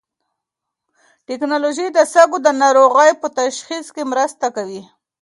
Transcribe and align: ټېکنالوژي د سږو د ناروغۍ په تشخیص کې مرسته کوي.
ټېکنالوژي 1.27 1.87
د 1.93 1.99
سږو 2.13 2.37
د 2.43 2.47
ناروغۍ 2.61 3.11
په 3.21 3.27
تشخیص 3.39 3.87
کې 3.95 4.03
مرسته 4.11 4.45
کوي. 4.55 4.81